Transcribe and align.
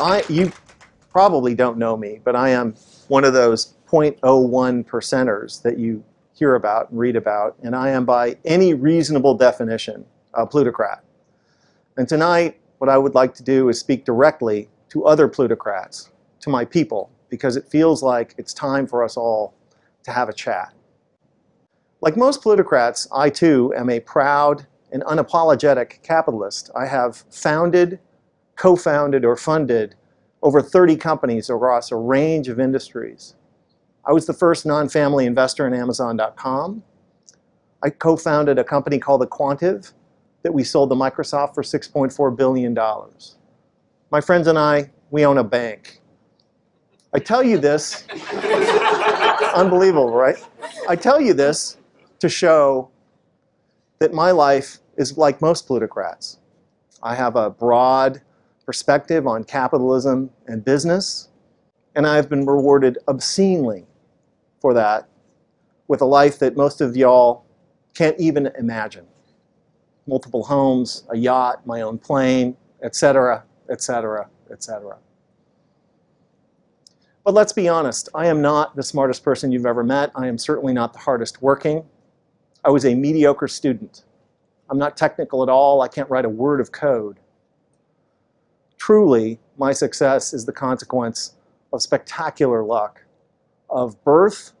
I, 0.00 0.24
you 0.30 0.50
probably 1.10 1.54
don't 1.54 1.76
know 1.76 1.94
me, 1.94 2.20
but 2.24 2.34
I 2.34 2.48
am 2.50 2.74
one 3.08 3.22
of 3.24 3.34
those 3.34 3.74
0.01 3.86 4.86
percenters 4.86 5.60
that 5.60 5.78
you 5.78 6.02
hear 6.32 6.54
about 6.54 6.88
and 6.88 6.98
read 6.98 7.16
about, 7.16 7.56
and 7.62 7.76
I 7.76 7.90
am 7.90 8.06
by 8.06 8.38
any 8.46 8.72
reasonable 8.72 9.34
definition 9.34 10.06
a 10.32 10.46
plutocrat. 10.46 11.04
And 11.98 12.08
tonight, 12.08 12.58
what 12.78 12.88
I 12.88 12.96
would 12.96 13.14
like 13.14 13.34
to 13.34 13.42
do 13.42 13.68
is 13.68 13.78
speak 13.78 14.06
directly 14.06 14.70
to 14.88 15.04
other 15.04 15.28
plutocrats, 15.28 16.10
to 16.40 16.48
my 16.48 16.64
people, 16.64 17.10
because 17.28 17.56
it 17.56 17.68
feels 17.68 18.02
like 18.02 18.34
it's 18.38 18.54
time 18.54 18.86
for 18.86 19.04
us 19.04 19.18
all 19.18 19.54
to 20.04 20.12
have 20.12 20.30
a 20.30 20.32
chat. 20.32 20.72
Like 22.00 22.16
most 22.16 22.40
plutocrats, 22.40 23.06
I 23.12 23.28
too 23.28 23.74
am 23.76 23.90
a 23.90 24.00
proud 24.00 24.66
and 24.92 25.02
unapologetic 25.02 26.02
capitalist. 26.02 26.70
I 26.74 26.86
have 26.86 27.24
founded, 27.30 27.98
co-founded, 28.60 29.24
or 29.24 29.36
funded 29.38 29.94
over 30.42 30.60
30 30.60 30.94
companies 30.96 31.48
across 31.48 31.90
a 31.90 31.96
range 31.96 32.46
of 32.46 32.60
industries. 32.60 33.34
I 34.06 34.12
was 34.12 34.26
the 34.26 34.34
first 34.34 34.66
non-family 34.66 35.24
investor 35.24 35.66
in 35.66 35.72
Amazon.com. 35.72 36.82
I 37.82 37.88
co-founded 37.88 38.58
a 38.58 38.64
company 38.64 38.98
called 38.98 39.22
Aquantive 39.22 39.94
that 40.42 40.52
we 40.52 40.62
sold 40.62 40.90
to 40.90 40.94
Microsoft 40.94 41.54
for 41.54 41.62
$6.4 41.62 42.36
billion. 42.36 42.78
My 44.10 44.20
friends 44.20 44.46
and 44.46 44.58
I, 44.58 44.90
we 45.10 45.24
own 45.24 45.38
a 45.38 45.44
bank. 45.44 46.02
I 47.14 47.18
tell 47.18 47.42
you 47.42 47.56
this, 47.56 48.04
unbelievable, 49.54 50.10
right? 50.10 50.36
I 50.86 50.96
tell 50.96 51.18
you 51.18 51.32
this 51.32 51.78
to 52.18 52.28
show 52.28 52.90
that 54.00 54.12
my 54.12 54.32
life 54.32 54.80
is 54.98 55.16
like 55.16 55.40
most 55.40 55.66
plutocrats. 55.66 56.40
I 57.02 57.14
have 57.14 57.36
a 57.36 57.48
broad 57.48 58.20
perspective 58.70 59.26
on 59.26 59.42
capitalism 59.42 60.30
and 60.46 60.64
business, 60.64 61.30
and 61.96 62.06
I've 62.06 62.28
been 62.28 62.46
rewarded 62.46 62.98
obscenely 63.08 63.84
for 64.60 64.72
that 64.74 65.08
with 65.88 66.02
a 66.02 66.04
life 66.04 66.38
that 66.38 66.56
most 66.56 66.80
of 66.80 66.96
y'all 66.96 67.44
can't 67.94 68.14
even 68.20 68.46
imagine. 68.56 69.04
Multiple 70.06 70.44
homes, 70.44 71.02
a 71.10 71.16
yacht, 71.16 71.66
my 71.66 71.80
own 71.80 71.98
plane, 71.98 72.56
etc., 72.84 73.42
etc., 73.68 74.28
etc. 74.52 74.98
But 77.24 77.34
let's 77.34 77.52
be 77.52 77.66
honest, 77.68 78.08
I 78.14 78.28
am 78.28 78.40
not 78.40 78.76
the 78.76 78.84
smartest 78.84 79.24
person 79.24 79.50
you've 79.50 79.66
ever 79.66 79.82
met. 79.82 80.12
I 80.14 80.28
am 80.28 80.38
certainly 80.38 80.74
not 80.74 80.92
the 80.92 81.00
hardest 81.00 81.42
working. 81.42 81.84
I 82.64 82.70
was 82.70 82.84
a 82.84 82.94
mediocre 82.94 83.48
student. 83.48 84.04
I'm 84.70 84.78
not 84.78 84.96
technical 84.96 85.42
at 85.42 85.48
all. 85.48 85.82
I 85.82 85.88
can't 85.88 86.08
write 86.08 86.24
a 86.24 86.28
word 86.28 86.60
of 86.60 86.70
code. 86.70 87.18
Truly, 88.80 89.38
my 89.58 89.72
success 89.74 90.32
is 90.32 90.46
the 90.46 90.52
consequence 90.52 91.34
of 91.70 91.82
spectacular 91.82 92.64
luck, 92.64 93.04
of 93.68 94.02
birth, 94.04 94.52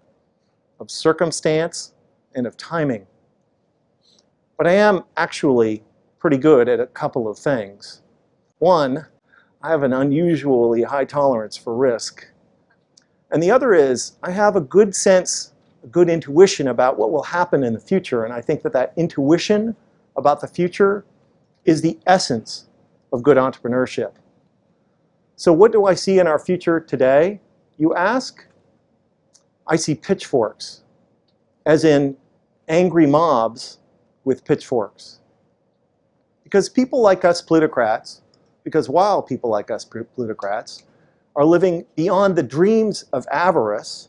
of 0.78 0.90
circumstance, 0.90 1.94
and 2.34 2.46
of 2.46 2.54
timing. 2.58 3.06
But 4.58 4.66
I 4.66 4.72
am 4.72 5.04
actually 5.16 5.82
pretty 6.18 6.36
good 6.36 6.68
at 6.68 6.80
a 6.80 6.86
couple 6.86 7.28
of 7.28 7.38
things. 7.38 8.02
One, 8.58 9.06
I 9.62 9.70
have 9.70 9.82
an 9.84 9.94
unusually 9.94 10.82
high 10.82 11.06
tolerance 11.06 11.56
for 11.56 11.74
risk. 11.74 12.26
And 13.30 13.42
the 13.42 13.50
other 13.50 13.72
is, 13.72 14.18
I 14.22 14.32
have 14.32 14.54
a 14.54 14.60
good 14.60 14.94
sense, 14.94 15.54
a 15.82 15.86
good 15.86 16.10
intuition 16.10 16.68
about 16.68 16.98
what 16.98 17.10
will 17.10 17.22
happen 17.22 17.64
in 17.64 17.72
the 17.72 17.80
future. 17.80 18.24
And 18.26 18.34
I 18.34 18.42
think 18.42 18.60
that 18.64 18.74
that 18.74 18.92
intuition 18.98 19.74
about 20.14 20.42
the 20.42 20.46
future 20.46 21.06
is 21.64 21.80
the 21.80 21.98
essence 22.06 22.66
of 23.12 23.22
good 23.22 23.36
entrepreneurship. 23.36 24.12
So 25.36 25.52
what 25.52 25.72
do 25.72 25.86
I 25.86 25.94
see 25.94 26.18
in 26.18 26.26
our 26.26 26.38
future 26.38 26.80
today, 26.80 27.40
you 27.78 27.94
ask? 27.94 28.44
I 29.66 29.76
see 29.76 29.94
pitchforks, 29.94 30.82
as 31.64 31.84
in 31.84 32.16
angry 32.68 33.06
mobs 33.06 33.78
with 34.24 34.44
pitchforks. 34.44 35.20
Because 36.44 36.68
people 36.68 37.00
like 37.00 37.24
us 37.24 37.40
plutocrats, 37.40 38.22
because 38.64 38.88
while 38.88 39.22
people 39.22 39.48
like 39.48 39.70
us 39.70 39.84
plutocrats 39.84 40.84
are 41.36 41.44
living 41.44 41.86
beyond 41.96 42.36
the 42.36 42.42
dreams 42.42 43.04
of 43.12 43.26
avarice, 43.30 44.08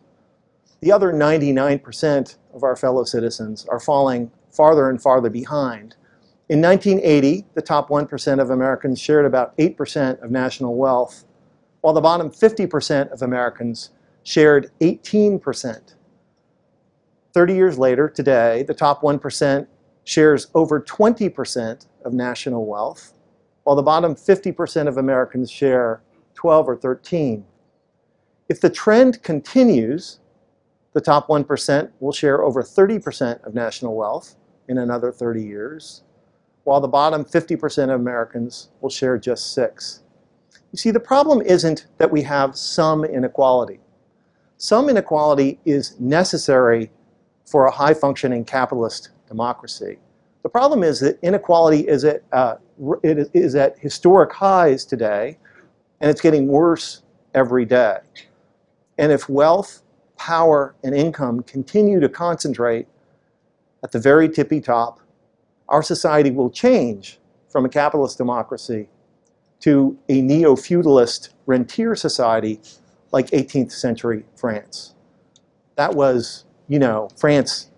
the 0.81 0.91
other 0.91 1.13
99% 1.13 2.35
of 2.53 2.63
our 2.63 2.75
fellow 2.75 3.03
citizens 3.03 3.65
are 3.69 3.79
falling 3.79 4.31
farther 4.49 4.89
and 4.89 5.01
farther 5.01 5.29
behind. 5.29 5.95
In 6.51 6.59
1980, 6.61 7.45
the 7.53 7.61
top 7.61 7.87
1% 7.87 8.41
of 8.41 8.49
Americans 8.49 8.99
shared 8.99 9.25
about 9.25 9.57
8% 9.57 10.21
of 10.21 10.31
national 10.31 10.75
wealth, 10.75 11.23
while 11.79 11.93
the 11.93 12.01
bottom 12.01 12.29
50% 12.29 13.09
of 13.09 13.21
Americans 13.21 13.91
shared 14.23 14.69
18%. 14.81 15.95
30 17.33 17.53
years 17.53 17.79
later, 17.79 18.09
today, 18.09 18.63
the 18.63 18.73
top 18.73 19.01
1% 19.01 19.65
shares 20.03 20.47
over 20.53 20.81
20% 20.81 21.85
of 22.03 22.11
national 22.11 22.65
wealth, 22.65 23.13
while 23.63 23.77
the 23.77 23.81
bottom 23.81 24.13
50% 24.13 24.89
of 24.89 24.97
Americans 24.97 25.49
share 25.49 26.01
12 26.33 26.67
or 26.67 26.75
13. 26.75 27.45
If 28.49 28.59
the 28.59 28.69
trend 28.69 29.23
continues, 29.23 30.19
the 30.91 30.99
top 30.99 31.29
1% 31.29 31.91
will 32.01 32.11
share 32.11 32.43
over 32.43 32.61
30% 32.61 33.41
of 33.45 33.53
national 33.53 33.95
wealth 33.95 34.35
in 34.67 34.77
another 34.77 35.13
30 35.13 35.43
years, 35.45 36.03
while 36.63 36.79
the 36.79 36.87
bottom 36.87 37.25
50% 37.25 37.83
of 37.83 37.99
Americans 37.99 38.69
will 38.81 38.89
share 38.89 39.17
just 39.17 39.53
6. 39.53 40.01
You 40.71 40.77
see, 40.77 40.91
the 40.91 40.99
problem 40.99 41.41
isn't 41.41 41.87
that 41.97 42.11
we 42.11 42.21
have 42.23 42.55
some 42.55 43.03
inequality. 43.03 43.79
Some 44.57 44.89
inequality 44.89 45.59
is 45.65 45.99
necessary 45.99 46.91
for 47.45 47.65
a 47.65 47.71
high-functioning 47.71 48.45
capitalist 48.45 49.09
democracy. 49.27 49.97
The 50.43 50.49
problem 50.49 50.83
is 50.83 50.99
that 51.01 51.19
inequality 51.21 51.87
is 51.87 52.05
at, 52.05 52.23
uh, 52.31 52.55
it 53.03 53.29
is 53.33 53.55
at 53.55 53.77
historic 53.79 54.31
highs 54.31 54.85
today, 54.85 55.37
and 55.99 56.09
it's 56.09 56.21
getting 56.21 56.47
worse 56.47 57.03
every 57.33 57.65
day. 57.65 57.97
And 58.97 59.11
if 59.11 59.27
wealth, 59.27 59.81
power, 60.17 60.75
and 60.83 60.95
income 60.95 61.43
continue 61.43 61.99
to 61.99 62.09
concentrate 62.09 62.87
at 63.83 63.91
the 63.91 63.99
very 63.99 64.29
tippy 64.29 64.61
top, 64.61 64.99
our 65.71 65.81
society 65.81 66.29
will 66.29 66.49
change 66.49 67.19
from 67.49 67.65
a 67.65 67.69
capitalist 67.69 68.17
democracy 68.17 68.89
to 69.61 69.97
a 70.09 70.21
neo-feudalist 70.21 71.33
rentier 71.45 71.95
society 71.95 72.59
like 73.11 73.27
18th 73.27 73.71
century 73.71 74.25
France. 74.35 74.95
That 75.75 75.95
was, 75.95 76.45
you 76.67 76.77
know, 76.77 77.09
France 77.17 77.71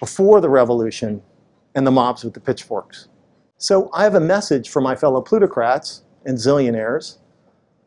before 0.00 0.40
the 0.40 0.48
revolution 0.48 1.22
and 1.74 1.86
the 1.86 1.90
mobs 1.90 2.24
with 2.24 2.34
the 2.34 2.40
pitchforks. 2.40 3.08
So 3.58 3.90
I 3.94 4.02
have 4.02 4.14
a 4.14 4.20
message 4.20 4.68
for 4.68 4.82
my 4.82 4.96
fellow 4.96 5.20
plutocrats 5.20 6.02
and 6.24 6.36
zillionaires 6.36 7.18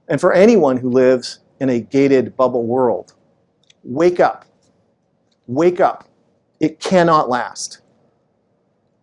and 0.08 0.22
for 0.22 0.34
anyone 0.34 0.78
who 0.78 0.90
lives 0.90 1.40
in 1.60 1.70
a 1.70 1.80
gated 1.80 2.36
bubble 2.38 2.66
world. 2.66 3.14
Wake 3.84 4.20
up. 4.20 4.46
Wake 5.48 5.80
up. 5.80 6.08
It 6.60 6.80
cannot 6.80 7.30
last. 7.30 7.82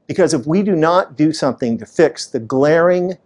Because 0.06 0.34
if 0.34 0.46
we 0.46 0.62
do 0.62 0.76
not 0.76 1.16
do 1.16 1.32
something 1.32 1.78
to 1.78 1.86
fix 1.86 2.26
the 2.26 2.38
glaring 2.38 3.18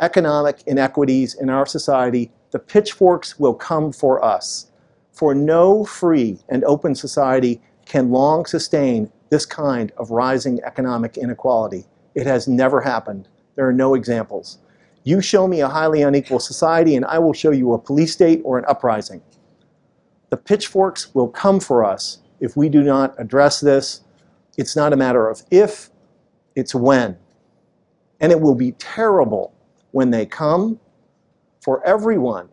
economic 0.00 0.62
inequities 0.66 1.34
in 1.34 1.50
our 1.50 1.66
society, 1.66 2.30
the 2.50 2.58
pitchforks 2.58 3.38
will 3.38 3.54
come 3.54 3.92
for 3.92 4.24
us. 4.24 4.70
For 5.12 5.34
no 5.34 5.84
free 5.84 6.38
and 6.48 6.64
open 6.64 6.94
society 6.94 7.60
can 7.84 8.10
long 8.10 8.46
sustain 8.46 9.10
this 9.30 9.46
kind 9.46 9.92
of 9.96 10.10
rising 10.10 10.60
economic 10.64 11.16
inequality. 11.16 11.84
It 12.14 12.26
has 12.26 12.48
never 12.48 12.80
happened. 12.80 13.28
There 13.56 13.68
are 13.68 13.72
no 13.72 13.94
examples. 13.94 14.58
You 15.04 15.20
show 15.20 15.46
me 15.46 15.60
a 15.60 15.68
highly 15.68 16.02
unequal 16.02 16.40
society 16.40 16.96
and 16.96 17.04
I 17.04 17.18
will 17.18 17.32
show 17.32 17.50
you 17.50 17.72
a 17.72 17.78
police 17.78 18.12
state 18.12 18.40
or 18.44 18.58
an 18.58 18.64
uprising. 18.66 19.22
The 20.30 20.36
pitchforks 20.36 21.14
will 21.14 21.28
come 21.28 21.60
for 21.60 21.84
us 21.84 22.18
if 22.40 22.56
we 22.56 22.68
do 22.68 22.82
not 22.82 23.14
address 23.18 23.60
this. 23.60 24.00
It's 24.56 24.74
not 24.74 24.92
a 24.92 24.96
matter 24.96 25.28
of 25.28 25.42
if, 25.50 25.90
it's 26.56 26.74
when. 26.74 27.16
And 28.20 28.32
it 28.32 28.40
will 28.40 28.54
be 28.54 28.72
terrible 28.72 29.54
when 29.92 30.10
they 30.10 30.26
come 30.26 30.78
for 31.62 31.84
everyone, 31.86 32.48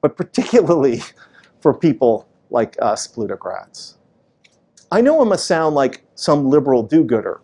but 0.00 0.16
particularly 0.16 1.02
for 1.60 1.72
people 1.74 2.28
like 2.50 2.76
us 2.80 3.06
plutocrats. 3.06 3.96
I 4.90 5.00
know 5.00 5.20
I 5.20 5.24
must 5.24 5.46
sound 5.46 5.74
like 5.74 6.04
some 6.14 6.50
liberal 6.50 6.82
do-gooder, 6.82 7.40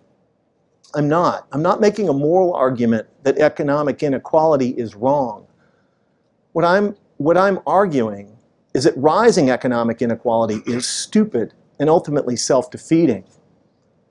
I'm 0.94 1.08
not. 1.08 1.46
I'm 1.52 1.62
not 1.62 1.80
making 1.80 2.08
a 2.08 2.12
moral 2.12 2.54
argument 2.54 3.06
that 3.22 3.38
economic 3.38 4.02
inequality 4.02 4.70
is 4.70 4.94
wrong. 4.94 5.46
What 6.52 6.64
I'm, 6.64 6.96
what 7.18 7.36
I'm 7.36 7.60
arguing 7.66 8.36
is 8.74 8.84
that 8.84 8.96
rising 8.96 9.50
economic 9.50 10.00
inequality 10.00 10.62
is 10.66 10.86
stupid 10.86 11.52
and 11.78 11.90
ultimately 11.90 12.36
self-defeating. 12.36 13.24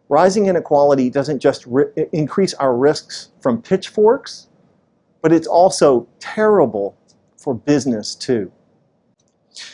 Rising 0.09 0.45
inequality 0.45 1.09
doesn't 1.09 1.39
just 1.39 1.67
increase 2.13 2.53
our 2.55 2.75
risks 2.75 3.31
from 3.41 3.61
pitchforks, 3.61 4.47
but 5.21 5.33
it's 5.33 5.47
also 5.47 6.07
terrible 6.19 6.97
for 7.37 7.53
business 7.53 8.15
too. 8.15 8.51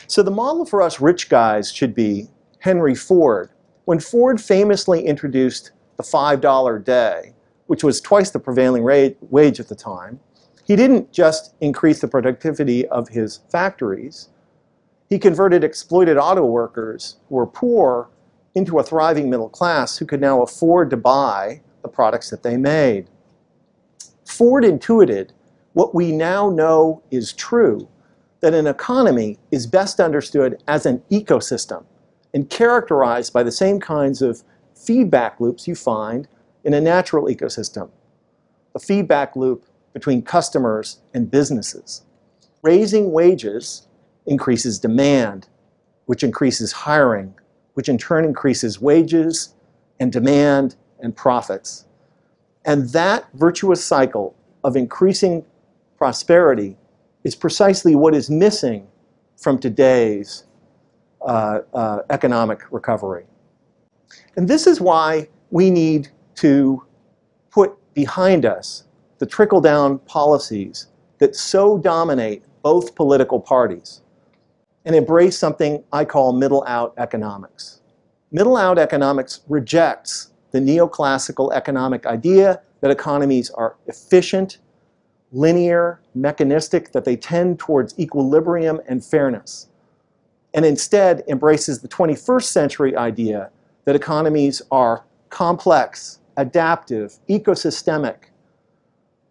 So 0.07 0.23
the 0.23 0.31
model 0.31 0.65
for 0.65 0.81
us 0.81 0.99
rich 0.99 1.29
guys 1.29 1.71
should 1.71 1.93
be 1.93 2.29
Henry 2.59 2.95
Ford. 2.95 3.49
When 3.85 3.99
Ford 3.99 4.41
famously 4.41 5.05
introduced 5.05 5.71
the 5.97 6.03
$5 6.03 6.83
day, 6.83 7.33
which 7.67 7.83
was 7.83 8.01
twice 8.01 8.31
the 8.31 8.39
prevailing 8.39 8.83
wage 8.83 9.59
at 9.59 9.67
the 9.67 9.75
time, 9.75 10.19
he 10.65 10.75
didn't 10.75 11.11
just 11.11 11.53
increase 11.59 11.99
the 11.99 12.07
productivity 12.07 12.87
of 12.87 13.09
his 13.09 13.41
factories, 13.51 14.29
he 15.09 15.19
converted 15.19 15.63
exploited 15.63 16.17
auto 16.17 16.45
workers 16.45 17.17
who 17.27 17.35
were 17.35 17.45
poor 17.45 18.09
into 18.55 18.79
a 18.79 18.83
thriving 18.83 19.29
middle 19.29 19.49
class 19.49 19.97
who 19.97 20.05
could 20.05 20.21
now 20.21 20.41
afford 20.41 20.89
to 20.89 20.97
buy 20.97 21.61
the 21.81 21.87
products 21.87 22.29
that 22.29 22.43
they 22.43 22.57
made. 22.57 23.09
Ford 24.25 24.63
intuited 24.63 25.33
what 25.73 25.95
we 25.95 26.11
now 26.11 26.49
know 26.49 27.01
is 27.09 27.33
true, 27.33 27.87
that 28.41 28.53
an 28.53 28.67
economy 28.67 29.39
is 29.51 29.65
best 29.65 29.99
understood 29.99 30.61
as 30.67 30.85
an 30.85 31.01
ecosystem 31.11 31.83
and 32.33 32.49
characterized 32.49 33.33
by 33.33 33.43
the 33.43 33.51
same 33.51 33.79
kinds 33.79 34.21
of 34.21 34.43
feedback 34.75 35.39
loops 35.39 35.67
you 35.67 35.75
find 35.75 36.27
in 36.63 36.73
a 36.73 36.81
natural 36.81 37.27
ecosystem. 37.27 37.89
A 38.75 38.79
feedback 38.79 39.35
loop 39.35 39.65
between 39.93 40.21
customers 40.21 40.99
and 41.13 41.29
businesses. 41.29 42.03
Raising 42.63 43.11
wages 43.11 43.87
increases 44.25 44.79
demand, 44.79 45.47
which 46.05 46.23
increases 46.23 46.71
hiring, 46.71 47.33
which 47.73 47.89
in 47.89 47.97
turn 47.97 48.25
increases 48.25 48.79
wages 48.79 49.55
and 49.99 50.11
demand 50.11 50.75
and 50.99 51.15
profits. 51.15 51.85
And 52.65 52.89
that 52.89 53.27
virtuous 53.33 53.83
cycle 53.83 54.35
of 54.63 54.75
increasing 54.75 55.45
prosperity 55.97 56.77
is 57.23 57.35
precisely 57.35 57.95
what 57.95 58.13
is 58.13 58.29
missing 58.29 58.87
from 59.37 59.57
today's 59.57 60.45
uh, 61.21 61.59
uh, 61.73 61.99
economic 62.09 62.61
recovery. 62.71 63.25
And 64.35 64.47
this 64.47 64.67
is 64.67 64.79
why 64.79 65.29
we 65.51 65.69
need 65.69 66.09
to 66.35 66.83
put 67.51 67.77
behind 67.93 68.45
us 68.45 68.85
the 69.19 69.25
trickle-down 69.25 69.99
policies 69.99 70.87
that 71.19 71.35
so 71.35 71.77
dominate 71.77 72.43
both 72.61 72.95
political 72.95 73.39
parties 73.39 74.02
and 74.85 74.95
embrace 74.95 75.37
something 75.37 75.83
I 75.91 76.05
call 76.05 76.33
middle-out 76.33 76.93
economics. 76.97 77.81
Middle-out 78.31 78.77
economics 78.77 79.41
rejects 79.47 80.31
the 80.51 80.59
neoclassical 80.59 81.53
economic 81.53 82.05
idea 82.05 82.61
that 82.81 82.91
economies 82.91 83.49
are 83.51 83.75
efficient, 83.87 84.59
linear, 85.31 86.01
mechanistic, 86.13 86.91
that 86.91 87.05
they 87.05 87.15
tend 87.15 87.59
towards 87.59 87.97
equilibrium 87.97 88.81
and 88.87 89.03
fairness, 89.03 89.67
and 90.53 90.65
instead 90.65 91.23
embraces 91.27 91.81
the 91.81 91.87
21st 91.87 92.43
century 92.43 92.95
idea 92.95 93.49
that 93.85 93.95
economies 93.95 94.61
are 94.69 95.05
complex, 95.29 96.19
adaptive, 96.37 97.17
ecosystemic, 97.29 98.25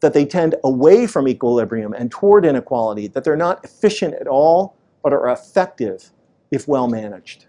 that 0.00 0.12
they 0.12 0.24
tend 0.24 0.56
away 0.64 1.06
from 1.06 1.28
equilibrium 1.28 1.92
and 1.92 2.10
toward 2.10 2.44
inequality, 2.44 3.06
that 3.06 3.22
they're 3.22 3.36
not 3.36 3.64
efficient 3.64 4.14
at 4.14 4.26
all, 4.26 4.76
but 5.02 5.12
are 5.12 5.30
effective 5.30 6.10
if 6.50 6.68
well 6.68 6.88
managed. 6.88 7.46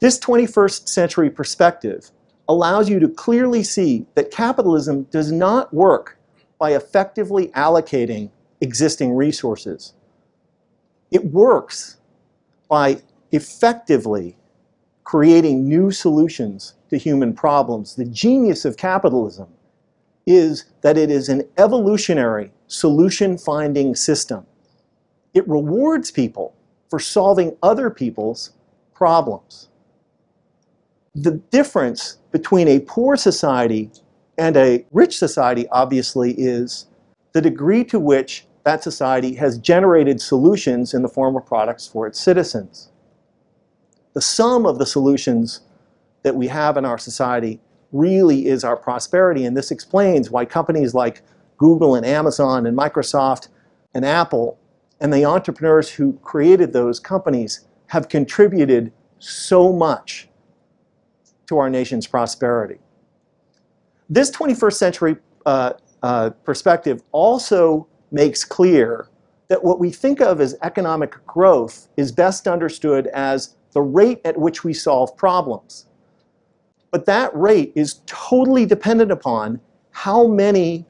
This 0.00 0.18
21st 0.18 0.88
century 0.88 1.30
perspective 1.30 2.10
allows 2.48 2.88
you 2.88 2.98
to 3.00 3.08
clearly 3.08 3.62
see 3.62 4.06
that 4.14 4.30
capitalism 4.30 5.04
does 5.04 5.32
not 5.32 5.72
work 5.72 6.18
by 6.58 6.74
effectively 6.74 7.48
allocating 7.48 8.30
existing 8.60 9.14
resources. 9.14 9.94
It 11.10 11.24
works 11.26 11.98
by 12.68 13.02
effectively 13.32 14.36
creating 15.04 15.68
new 15.68 15.90
solutions 15.90 16.74
to 16.90 16.96
human 16.96 17.34
problems. 17.34 17.94
The 17.96 18.04
genius 18.04 18.64
of 18.64 18.76
capitalism 18.76 19.48
is 20.26 20.64
that 20.80 20.96
it 20.96 21.10
is 21.10 21.28
an 21.28 21.46
evolutionary 21.58 22.52
solution-finding 22.66 23.94
system. 23.94 24.46
It 25.34 25.46
rewards 25.48 26.10
people 26.10 26.54
for 26.88 27.00
solving 27.00 27.56
other 27.62 27.90
people's 27.90 28.52
problems. 28.94 29.68
The 31.14 31.32
difference 31.50 32.18
between 32.32 32.68
a 32.68 32.80
poor 32.80 33.16
society 33.16 33.90
and 34.38 34.56
a 34.56 34.84
rich 34.92 35.18
society, 35.18 35.68
obviously, 35.68 36.32
is 36.32 36.86
the 37.32 37.40
degree 37.40 37.84
to 37.84 37.98
which 37.98 38.46
that 38.64 38.82
society 38.82 39.34
has 39.34 39.58
generated 39.58 40.20
solutions 40.20 40.94
in 40.94 41.02
the 41.02 41.08
form 41.08 41.36
of 41.36 41.44
products 41.44 41.86
for 41.86 42.06
its 42.06 42.20
citizens. 42.20 42.90
The 44.14 44.20
sum 44.20 44.64
of 44.64 44.78
the 44.78 44.86
solutions 44.86 45.60
that 46.22 46.34
we 46.34 46.48
have 46.48 46.76
in 46.76 46.84
our 46.84 46.98
society 46.98 47.60
really 47.92 48.46
is 48.46 48.64
our 48.64 48.76
prosperity. 48.76 49.44
And 49.44 49.56
this 49.56 49.70
explains 49.70 50.30
why 50.30 50.44
companies 50.44 50.94
like 50.94 51.22
Google 51.58 51.94
and 51.94 52.06
Amazon 52.06 52.66
and 52.66 52.76
Microsoft 52.76 53.48
and 53.92 54.04
Apple 54.04 54.58
and 55.00 55.12
the 55.12 55.24
entrepreneurs 55.24 55.90
who 55.90 56.14
created 56.22 56.72
those 56.72 57.00
companies 57.00 57.66
have 57.88 58.08
contributed 58.08 58.92
so 59.18 59.72
much 59.72 60.28
to 61.46 61.58
our 61.58 61.68
nation's 61.68 62.06
prosperity. 62.06 62.78
This 64.08 64.30
21st 64.30 64.74
century 64.74 65.16
uh, 65.46 65.72
uh, 66.02 66.30
perspective 66.44 67.02
also 67.12 67.86
makes 68.10 68.44
clear 68.44 69.08
that 69.48 69.62
what 69.62 69.78
we 69.78 69.90
think 69.90 70.20
of 70.20 70.40
as 70.40 70.56
economic 70.62 71.14
growth 71.26 71.88
is 71.96 72.12
best 72.12 72.48
understood 72.48 73.08
as 73.08 73.56
the 73.72 73.82
rate 73.82 74.20
at 74.24 74.38
which 74.38 74.64
we 74.64 74.72
solve 74.72 75.16
problems. 75.16 75.86
But 76.90 77.06
that 77.06 77.34
rate 77.36 77.72
is 77.74 78.00
totally 78.06 78.66
dependent 78.66 79.10
upon 79.10 79.60
how 79.90 80.26
many, 80.26 80.86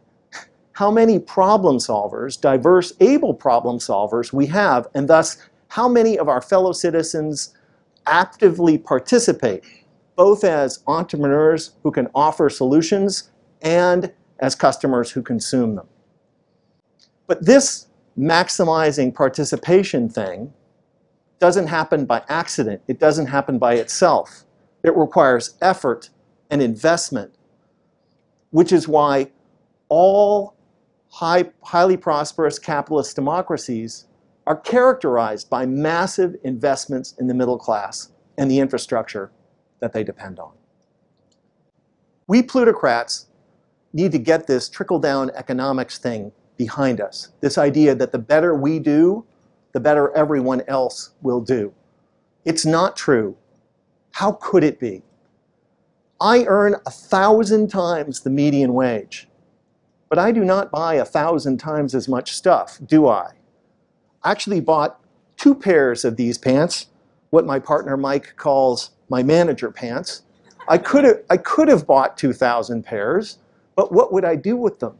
how 0.74 0.90
many 0.90 1.18
problem 1.18 1.78
solvers, 1.78 2.40
diverse, 2.40 2.92
able 3.00 3.32
problem 3.32 3.78
solvers 3.78 4.32
we 4.32 4.46
have, 4.46 4.88
and 4.94 5.08
thus 5.08 5.38
how 5.68 5.88
many 5.88 6.18
of 6.18 6.28
our 6.28 6.40
fellow 6.40 6.72
citizens 6.72 7.54
actively 8.06 8.76
participate, 8.76 9.64
both 10.16 10.44
as 10.44 10.82
entrepreneurs 10.86 11.72
who 11.82 11.90
can 11.90 12.08
offer 12.14 12.50
solutions 12.50 13.30
and 13.62 14.12
as 14.40 14.54
customers 14.54 15.10
who 15.10 15.22
consume 15.22 15.76
them. 15.76 15.86
But 17.28 17.44
this 17.44 17.86
maximizing 18.18 19.14
participation 19.14 20.08
thing 20.08 20.52
doesn't 21.38 21.68
happen 21.68 22.04
by 22.04 22.22
accident. 22.28 22.82
It 22.88 22.98
doesn't 22.98 23.26
happen 23.26 23.58
by 23.58 23.74
itself. 23.74 24.44
It 24.82 24.96
requires 24.96 25.56
effort 25.62 26.10
and 26.50 26.60
investment, 26.60 27.32
which 28.50 28.72
is 28.72 28.88
why 28.88 29.30
all 29.88 30.53
high, 31.14 31.44
highly 31.62 31.96
prosperous 31.96 32.58
capitalist 32.58 33.14
democracies 33.14 34.06
are 34.48 34.56
characterized 34.56 35.48
by 35.48 35.64
massive 35.64 36.34
investments 36.42 37.14
in 37.20 37.28
the 37.28 37.34
middle 37.34 37.56
class 37.56 38.10
and 38.36 38.50
the 38.50 38.58
infrastructure 38.58 39.30
that 39.78 39.92
they 39.92 40.02
depend 40.02 40.40
on. 40.40 40.50
We 42.26 42.42
plutocrats 42.42 43.28
need 43.92 44.10
to 44.10 44.18
get 44.18 44.48
this 44.48 44.68
trickle-down 44.68 45.30
economics 45.36 45.98
thing 45.98 46.32
behind 46.56 47.00
us. 47.00 47.28
This 47.40 47.58
idea 47.58 47.94
that 47.94 48.10
the 48.10 48.18
better 48.18 48.56
we 48.56 48.80
do, 48.80 49.24
the 49.72 49.78
better 49.78 50.10
everyone 50.16 50.62
else 50.66 51.10
will 51.22 51.40
do. 51.40 51.72
It's 52.44 52.66
not 52.66 52.96
true. 52.96 53.36
How 54.10 54.32
could 54.32 54.64
it 54.64 54.80
be? 54.80 55.02
I 56.20 56.44
earn 56.46 56.74
a 56.86 56.90
thousand 56.90 57.68
times 57.68 58.20
the 58.20 58.30
median 58.30 58.74
wage, 58.74 59.28
but 60.14 60.22
I 60.22 60.30
do 60.30 60.44
not 60.44 60.70
buy 60.70 60.94
a 60.94 61.04
thousand 61.04 61.58
times 61.58 61.92
as 61.92 62.06
much 62.06 62.34
stuff, 62.34 62.78
do 62.86 63.08
I? 63.08 63.32
I 64.22 64.30
actually 64.30 64.60
bought 64.60 65.00
two 65.36 65.56
pairs 65.56 66.04
of 66.04 66.14
these 66.14 66.38
pants, 66.38 66.86
what 67.30 67.44
my 67.44 67.58
partner 67.58 67.96
Mike 67.96 68.34
calls 68.36 68.92
my 69.08 69.24
manager 69.24 69.72
pants. 69.72 70.22
I 70.68 70.78
could 70.78 71.02
have, 71.02 71.22
I 71.30 71.36
could 71.36 71.66
have 71.66 71.84
bought 71.84 72.16
2,000 72.16 72.84
pairs, 72.84 73.38
but 73.74 73.90
what 73.90 74.12
would 74.12 74.24
I 74.24 74.36
do 74.36 74.54
with 74.54 74.78
them? 74.78 74.96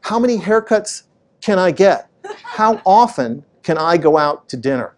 How 0.00 0.18
many 0.18 0.38
haircuts 0.38 1.02
can 1.42 1.58
I 1.58 1.72
get? 1.72 2.08
How 2.44 2.80
often 2.86 3.44
can 3.62 3.76
I 3.76 3.98
go 3.98 4.16
out 4.16 4.48
to 4.48 4.56
dinner? 4.56 4.96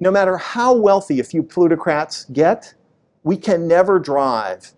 no 0.00 0.10
matter 0.10 0.36
how 0.36 0.74
wealthy 0.74 1.20
a 1.20 1.24
few 1.24 1.40
plutocrats 1.40 2.24
get, 2.32 2.74
we 3.22 3.36
can 3.36 3.68
never 3.68 4.00
drive 4.00 4.74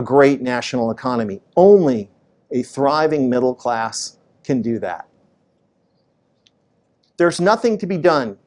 a 0.00 0.02
great 0.02 0.40
national 0.40 0.90
economy. 0.90 1.42
Only 1.56 2.08
a 2.50 2.62
thriving 2.62 3.28
middle 3.28 3.54
class 3.54 4.16
can 4.42 4.62
do 4.62 4.78
that. 4.78 5.06
There's 7.18 7.38
nothing 7.38 7.76
to 7.76 7.86
be 7.86 7.98
done, 7.98 8.38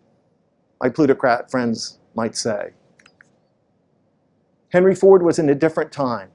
my 0.82 0.90
plutocrat 0.90 1.52
friends 1.52 2.00
might 2.16 2.36
say. 2.36 2.72
Henry 4.70 4.96
Ford 4.96 5.22
was 5.22 5.38
in 5.38 5.48
a 5.48 5.54
different 5.54 5.92
time. 5.92 6.32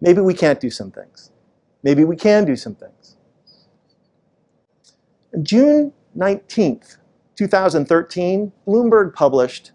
Maybe 0.00 0.20
we 0.20 0.32
can't 0.32 0.60
do 0.60 0.70
some 0.70 0.92
things. 0.92 1.32
maybe 1.82 2.04
we 2.04 2.16
can 2.16 2.44
do 2.44 2.56
some 2.56 2.76
things. 2.76 3.16
June 5.42 5.92
19th, 6.16 6.98
2013, 7.36 8.52
Bloomberg 8.66 9.12
published 9.12 9.72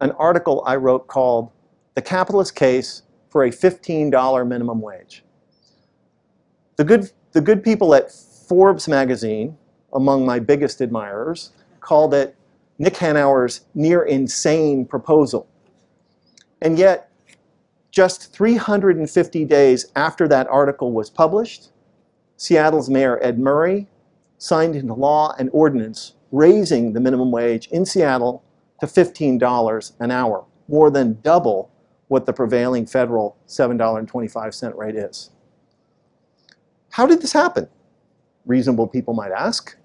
an 0.00 0.10
article 0.12 0.64
I 0.66 0.76
wrote 0.76 1.06
called 1.06 1.50
The 1.94 2.02
Capitalist 2.02 2.56
Case 2.56 3.02
for 3.28 3.44
a 3.44 3.50
$15 3.50 4.48
Minimum 4.48 4.80
Wage. 4.80 5.24
The 6.76 6.82
good, 6.82 7.12
the 7.30 7.40
good 7.40 7.62
people 7.62 7.94
at 7.94 8.10
Forbes 8.10 8.88
magazine, 8.88 9.56
among 9.92 10.26
my 10.26 10.40
biggest 10.40 10.80
admirers, 10.80 11.52
called 11.80 12.12
it 12.12 12.34
Nick 12.78 12.94
Hanauer's 12.94 13.60
near 13.74 14.02
insane 14.02 14.84
proposal. 14.84 15.46
And 16.60 16.78
yet, 16.78 17.10
just 17.92 18.32
350 18.32 19.44
days 19.44 19.86
after 19.94 20.26
that 20.26 20.48
article 20.48 20.90
was 20.90 21.10
published, 21.10 21.70
Seattle's 22.36 22.90
Mayor 22.90 23.22
Ed 23.22 23.38
Murray 23.38 23.86
signed 24.38 24.74
into 24.74 24.94
law 24.94 25.32
an 25.38 25.48
ordinance 25.52 26.14
raising 26.32 26.92
the 26.92 27.00
minimum 27.00 27.30
wage 27.30 27.68
in 27.68 27.86
Seattle 27.86 28.42
to 28.80 28.86
$15 28.86 29.92
an 30.00 30.10
hour, 30.10 30.44
more 30.66 30.90
than 30.90 31.20
double 31.22 31.70
what 32.08 32.26
the 32.26 32.32
prevailing 32.32 32.86
federal 32.86 33.36
$7.25 33.48 34.76
rate 34.76 34.96
is. 34.96 35.30
How 36.90 37.06
did 37.06 37.22
this 37.22 37.32
happen? 37.32 37.68
Reasonable 38.46 38.86
people 38.86 39.14
might 39.14 39.32
ask. 39.32 39.76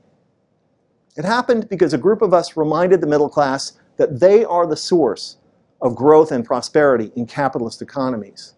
It 1.15 1.25
happened 1.25 1.69
because 1.69 1.93
a 1.93 1.97
group 1.97 2.21
of 2.21 2.33
us 2.33 2.55
reminded 2.55 3.01
the 3.01 3.07
middle 3.07 3.29
class 3.29 3.73
that 3.97 4.19
they 4.19 4.45
are 4.45 4.67
the 4.67 4.77
source 4.77 5.37
of 5.81 5.95
growth 5.95 6.31
and 6.31 6.45
prosperity 6.45 7.11
in 7.15 7.25
capitalist 7.25 7.81
economies. 7.81 8.53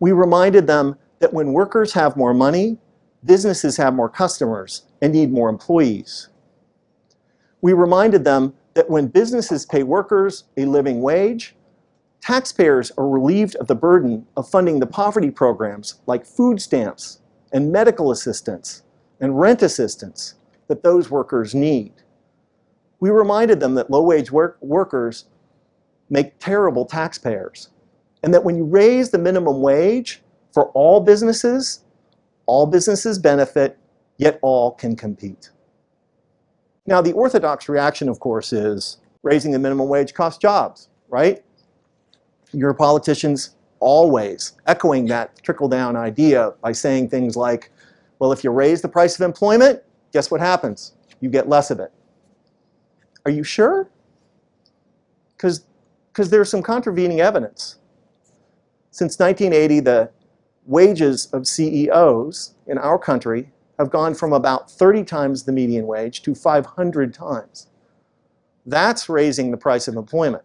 We 0.00 0.12
reminded 0.12 0.66
them 0.66 0.96
that 1.20 1.32
when 1.32 1.52
workers 1.52 1.92
have 1.92 2.16
more 2.16 2.34
money, 2.34 2.78
businesses 3.24 3.76
have 3.76 3.94
more 3.94 4.08
customers 4.08 4.82
and 5.00 5.12
need 5.12 5.32
more 5.32 5.48
employees. 5.48 6.28
We 7.60 7.72
reminded 7.72 8.24
them 8.24 8.54
that 8.74 8.90
when 8.90 9.06
businesses 9.06 9.64
pay 9.64 9.82
workers 9.82 10.44
a 10.56 10.64
living 10.66 11.00
wage, 11.00 11.54
taxpayers 12.24 12.90
are 12.96 13.06
relieved 13.06 13.54
of 13.56 13.66
the 13.66 13.74
burden 13.74 14.26
of 14.34 14.48
funding 14.48 14.80
the 14.80 14.86
poverty 14.86 15.30
programs 15.30 16.00
like 16.06 16.24
food 16.24 16.58
stamps 16.58 17.20
and 17.52 17.70
medical 17.70 18.10
assistance 18.10 18.82
and 19.20 19.38
rent 19.38 19.60
assistance 19.60 20.34
that 20.68 20.82
those 20.82 21.10
workers 21.10 21.54
need. 21.54 21.92
We 22.98 23.10
reminded 23.10 23.60
them 23.60 23.74
that 23.74 23.90
low-wage 23.90 24.32
work 24.32 24.56
workers 24.62 25.26
make 26.08 26.38
terrible 26.38 26.86
taxpayers 26.86 27.68
and 28.22 28.32
that 28.32 28.42
when 28.42 28.56
you 28.56 28.64
raise 28.64 29.10
the 29.10 29.18
minimum 29.18 29.60
wage 29.60 30.22
for 30.50 30.70
all 30.70 31.00
businesses, 31.00 31.84
all 32.46 32.64
businesses 32.64 33.18
benefit, 33.18 33.78
yet 34.16 34.38
all 34.40 34.70
can 34.70 34.96
compete. 34.96 35.50
Now, 36.86 37.02
the 37.02 37.12
orthodox 37.12 37.68
reaction, 37.68 38.08
of 38.08 38.18
course, 38.18 38.50
is 38.54 38.96
raising 39.22 39.52
the 39.52 39.58
minimum 39.58 39.88
wage 39.88 40.14
costs 40.14 40.38
jobs, 40.38 40.88
right? 41.10 41.44
Your 42.54 42.72
politicians 42.72 43.56
always 43.80 44.52
echoing 44.66 45.06
that 45.06 45.42
trickle-down 45.42 45.96
idea 45.96 46.54
by 46.62 46.72
saying 46.72 47.08
things 47.08 47.36
like, 47.36 47.70
well, 48.18 48.32
if 48.32 48.44
you 48.44 48.50
raise 48.50 48.80
the 48.80 48.88
price 48.88 49.18
of 49.18 49.24
employment, 49.24 49.82
guess 50.12 50.30
what 50.30 50.40
happens? 50.40 50.94
You 51.20 51.28
get 51.28 51.48
less 51.48 51.70
of 51.70 51.80
it. 51.80 51.92
Are 53.26 53.30
you 53.30 53.42
sure? 53.42 53.90
Because 55.36 55.60
there's 56.14 56.48
some 56.48 56.62
contravening 56.62 57.20
evidence. 57.20 57.76
Since 58.90 59.18
1980, 59.18 59.80
the 59.80 60.10
wages 60.64 61.26
of 61.32 61.46
CEOs 61.46 62.54
in 62.66 62.78
our 62.78 62.98
country 62.98 63.50
have 63.78 63.90
gone 63.90 64.14
from 64.14 64.32
about 64.32 64.70
30 64.70 65.02
times 65.04 65.42
the 65.42 65.52
median 65.52 65.86
wage 65.86 66.22
to 66.22 66.34
500 66.34 67.12
times. 67.12 67.66
That's 68.64 69.08
raising 69.08 69.50
the 69.50 69.56
price 69.56 69.88
of 69.88 69.96
employment. 69.96 70.44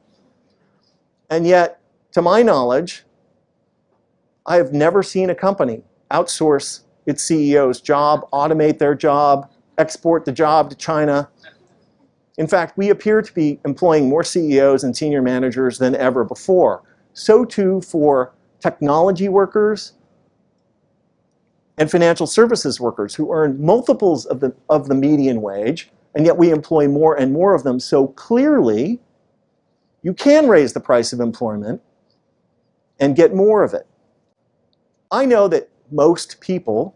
And 1.29 1.45
yet, 1.45 1.78
to 2.11 2.21
my 2.21 2.41
knowledge, 2.41 3.03
I 4.45 4.55
have 4.55 4.73
never 4.73 5.03
seen 5.03 5.29
a 5.29 5.35
company 5.35 5.83
outsource 6.11 6.81
its 7.05 7.25
CEO's 7.29 7.81
job, 7.81 8.29
automate 8.31 8.77
their 8.77 8.95
job, 8.95 9.49
export 9.77 10.25
the 10.25 10.31
job 10.31 10.69
to 10.69 10.75
China. 10.75 11.29
In 12.37 12.47
fact, 12.47 12.77
we 12.77 12.89
appear 12.89 13.21
to 13.21 13.33
be 13.33 13.59
employing 13.65 14.07
more 14.07 14.23
CEOs 14.23 14.83
and 14.83 14.95
senior 14.95 15.21
managers 15.21 15.77
than 15.77 15.95
ever 15.95 16.23
before. 16.23 16.83
So 17.13 17.45
too 17.45 17.81
for 17.81 18.33
technology 18.59 19.27
workers 19.27 19.93
and 21.77 21.89
financial 21.89 22.27
services 22.27 22.79
workers 22.79 23.15
who 23.15 23.33
earn 23.33 23.63
multiples 23.63 24.25
of 24.25 24.39
the, 24.39 24.53
of 24.69 24.87
the 24.87 24.95
median 24.95 25.41
wage, 25.41 25.89
and 26.15 26.25
yet 26.25 26.37
we 26.37 26.51
employ 26.51 26.87
more 26.87 27.15
and 27.15 27.33
more 27.33 27.55
of 27.55 27.63
them. 27.63 27.79
So 27.79 28.07
clearly, 28.07 28.99
you 30.03 30.13
can 30.13 30.47
raise 30.47 30.73
the 30.73 30.79
price 30.79 31.13
of 31.13 31.19
employment 31.19 31.81
and 32.99 33.15
get 33.15 33.33
more 33.33 33.63
of 33.63 33.73
it. 33.73 33.87
I 35.11 35.25
know 35.25 35.47
that 35.47 35.69
most 35.91 36.39
people 36.41 36.95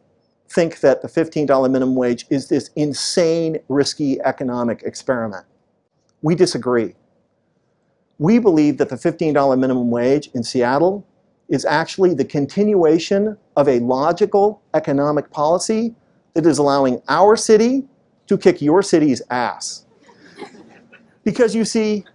think 0.50 0.82
that 0.82 1.02
the 1.02 1.08
$15 1.08 1.72
minimum 1.72 1.96
wage 1.96 2.26
is 2.30 2.48
this 2.48 2.70
insane, 2.76 3.58
risky 3.70 4.22
economic 4.22 4.84
experiment. 4.84 5.46
We 6.22 6.36
disagree. 6.36 6.96
We 8.20 8.38
believe 8.40 8.78
that 8.78 8.90
the 8.90 8.96
$15 8.96 9.58
minimum 9.58 9.90
wage 9.90 10.30
in 10.34 10.44
Seattle 10.44 11.06
is 11.50 11.66
actually 11.66 12.14
the 12.14 12.26
continuation 12.26 13.38
of 13.58 13.68
a 13.68 13.80
logical 13.80 14.62
economic 14.74 15.30
policy 15.32 15.96
that 16.34 16.46
is 16.46 16.58
allowing 16.58 17.02
our 17.10 17.36
city 17.36 17.84
to 18.28 18.38
kick 18.38 18.62
your 18.62 18.82
city's 18.82 19.22
ass. 19.30 19.86
Because 21.24 21.56
you 21.56 21.66
see, 21.66 22.06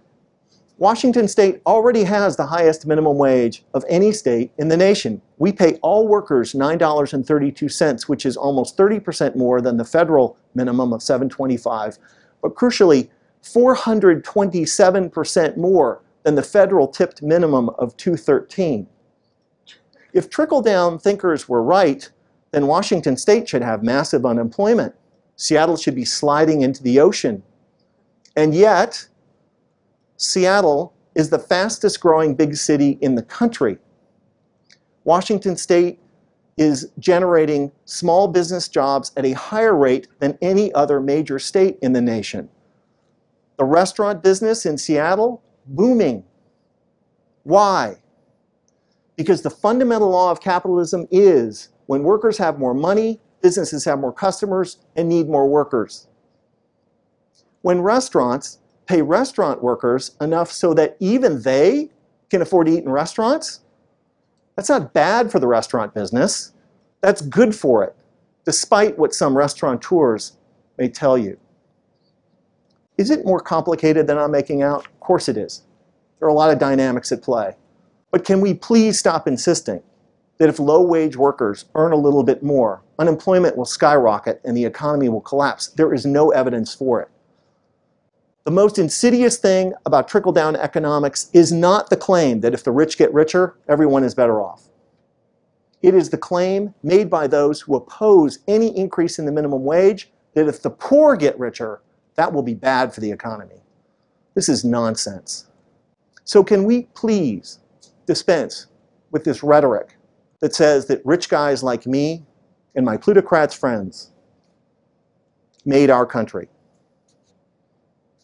Washington 0.79 1.27
state 1.27 1.61
already 1.65 2.05
has 2.05 2.37
the 2.37 2.45
highest 2.45 2.87
minimum 2.87 3.17
wage 3.17 3.65
of 3.73 3.83
any 3.89 4.13
state 4.13 4.49
in 4.57 4.69
the 4.69 4.77
nation. 4.77 5.21
We 5.37 5.51
pay 5.51 5.73
all 5.81 6.07
workers 6.07 6.53
$9.32, 6.53 8.07
which 8.07 8.25
is 8.25 8.37
almost 8.37 8.77
30% 8.77 9.35
more 9.35 9.59
than 9.59 9.75
the 9.75 9.83
federal 9.83 10.37
minimum 10.55 10.93
of 10.93 11.01
$7.25. 11.01 11.99
But 12.41 12.55
crucially, 12.55 13.09
427% 13.43 15.57
more 15.57 16.01
than 16.23 16.35
the 16.35 16.43
federal 16.43 16.87
tipped 16.87 17.21
minimum 17.21 17.71
of 17.71 17.97
$2.13. 17.97 18.87
If 20.13 20.29
trickle-down 20.29 20.99
thinkers 20.99 21.49
were 21.49 21.61
right, 21.61 22.09
then 22.51 22.67
Washington 22.67 23.17
state 23.17 23.49
should 23.49 23.63
have 23.63 23.83
massive 23.83 24.25
unemployment. 24.25 24.95
Seattle 25.35 25.75
should 25.75 25.95
be 25.95 26.05
sliding 26.05 26.61
into 26.61 26.81
the 26.81 27.01
ocean. 27.01 27.43
And 28.37 28.55
yet, 28.55 29.08
Seattle 30.19 30.93
is 31.15 31.29
the 31.29 31.39
fastest 31.39 32.01
growing 32.01 32.35
big 32.35 32.55
city 32.57 32.97
in 32.99 33.15
the 33.15 33.23
country. 33.23 33.77
Washington 35.05 35.55
state 35.55 35.97
is 36.57 36.91
generating 36.99 37.71
small 37.85 38.27
business 38.27 38.67
jobs 38.67 39.13
at 39.15 39.25
a 39.25 39.31
higher 39.31 39.73
rate 39.73 40.07
than 40.19 40.37
any 40.41 40.73
other 40.73 40.99
major 40.99 41.39
state 41.39 41.79
in 41.81 41.93
the 41.93 42.01
nation. 42.01 42.49
The 43.57 43.63
restaurant 43.63 44.21
business 44.21 44.65
in 44.65 44.77
Seattle, 44.77 45.41
booming. 45.65 46.25
Why? 47.43 47.95
Because 49.15 49.41
the 49.41 49.49
fundamental 49.49 50.09
law 50.09 50.31
of 50.31 50.41
capitalism 50.41 51.07
is 51.11 51.69
when 51.85 52.03
workers 52.03 52.37
have 52.37 52.59
more 52.59 52.73
money, 52.73 53.21
businesses 53.41 53.85
have 53.85 53.99
more 53.99 54.13
customers 54.13 54.79
and 54.97 55.07
need 55.07 55.29
more 55.29 55.47
workers. 55.47 56.07
When 57.61 57.79
restaurants 57.79 58.57
pay 58.89 59.03
restaurant 59.03 59.61
workers 59.61 60.15
enough 60.19 60.51
so 60.51 60.73
that 60.73 60.97
even 60.99 61.43
they 61.43 61.89
can 62.31 62.41
afford 62.41 62.65
to 62.65 62.73
eat 62.73 62.83
in 62.83 62.89
restaurants, 62.89 63.59
that's 64.55 64.69
not 64.69 64.93
bad 64.93 65.31
for 65.31 65.39
the 65.39 65.45
restaurant 65.45 65.93
business. 65.93 66.53
That's 67.01 67.21
good 67.21 67.55
for 67.55 67.83
it, 67.83 67.95
despite 68.45 68.97
what 68.97 69.13
some 69.13 69.37
restaurateurs 69.37 70.33
may 70.79 70.89
tell 70.89 71.19
you. 71.19 71.37
Is 72.97 73.11
it 73.11 73.25
more 73.25 73.39
complicated 73.39 74.07
than 74.07 74.17
I'm 74.17 74.31
making 74.31 74.63
out? 74.63 74.87
Of 74.87 74.99
course 74.99 75.29
it 75.29 75.37
is. 75.37 75.61
There 76.17 76.27
are 76.27 76.31
a 76.31 76.33
lot 76.33 76.51
of 76.51 76.57
dynamics 76.57 77.11
at 77.11 77.21
play. 77.21 77.55
But 78.11 78.25
can 78.25 78.41
we 78.41 78.55
please 78.55 78.97
stop 78.97 79.27
insisting 79.27 79.83
that 80.39 80.49
if 80.49 80.57
low-wage 80.57 81.15
workers 81.15 81.65
earn 81.75 81.91
a 81.91 81.95
little 81.95 82.23
bit 82.23 82.41
more, 82.41 82.81
unemployment 82.97 83.55
will 83.55 83.65
skyrocket 83.65 84.41
and 84.43 84.57
the 84.57 84.65
economy 84.65 85.09
will 85.09 85.21
collapse? 85.21 85.67
There 85.67 85.93
is 85.93 86.07
no 86.07 86.31
evidence 86.31 86.73
for 86.73 87.01
it. 87.01 87.09
The 88.45 88.51
most 88.51 88.79
insidious 88.79 89.37
thing 89.37 89.73
about 89.85 90.07
trickle-down 90.07 90.55
economics 90.55 91.29
is 91.33 91.51
not 91.51 91.89
the 91.89 91.97
claim 91.97 92.39
that 92.41 92.53
if 92.53 92.63
the 92.63 92.71
rich 92.71 92.97
get 92.97 93.13
richer, 93.13 93.57
everyone 93.67 94.03
is 94.03 94.15
better 94.15 94.41
off. 94.41 94.63
It 95.81 95.93
is 95.93 96.09
the 96.09 96.17
claim 96.17 96.73
made 96.81 97.09
by 97.09 97.27
those 97.27 97.61
who 97.61 97.75
oppose 97.75 98.39
any 98.47 98.75
increase 98.77 99.19
in 99.19 99.25
the 99.25 99.31
minimum 99.31 99.63
wage 99.63 100.11
that 100.33 100.47
if 100.47 100.61
the 100.61 100.69
poor 100.69 101.15
get 101.15 101.37
richer, 101.39 101.81
that 102.15 102.31
will 102.33 102.43
be 102.43 102.53
bad 102.53 102.93
for 102.93 103.01
the 103.01 103.11
economy. 103.11 103.61
This 104.35 104.49
is 104.49 104.65
nonsense. 104.65 105.47
So 106.23 106.43
can 106.43 106.63
we 106.63 106.83
please 106.93 107.59
dispense 108.05 108.67
with 109.11 109.23
this 109.23 109.43
rhetoric 109.43 109.97
that 110.39 110.55
says 110.55 110.85
that 110.87 111.05
rich 111.05 111.29
guys 111.29 111.63
like 111.63 111.85
me 111.85 112.25
and 112.75 112.85
my 112.85 112.97
plutocrats 112.97 113.53
friends 113.53 114.11
made 115.65 115.89
our 115.89 116.05
country. 116.05 116.47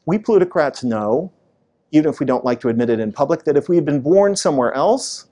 We 0.05 0.17
plutocrats 0.17 0.83
know, 0.83 1.31
even 1.91 2.09
if 2.09 2.19
we 2.19 2.25
don't 2.25 2.45
like 2.45 2.59
to 2.61 2.69
admit 2.69 2.89
it 2.89 2.99
in 2.99 3.11
public, 3.11 3.43
that 3.43 3.57
if 3.57 3.69
we 3.69 3.75
had 3.75 3.85
been 3.85 4.01
born 4.01 4.35
somewhere 4.35 4.73
else, 4.73 5.27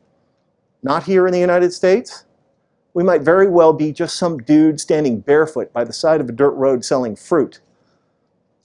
not 0.81 1.03
here 1.03 1.27
in 1.27 1.33
the 1.33 1.39
United 1.39 1.73
States, 1.73 2.25
we 2.93 3.03
might 3.03 3.21
very 3.21 3.47
well 3.47 3.73
be 3.73 3.91
just 3.91 4.17
some 4.17 4.37
dude 4.37 4.79
standing 4.79 5.19
barefoot 5.19 5.73
by 5.73 5.83
the 5.83 5.93
side 5.93 6.21
of 6.21 6.29
a 6.29 6.31
dirt 6.31 6.51
road 6.51 6.85
selling 6.85 7.15
fruit. 7.15 7.59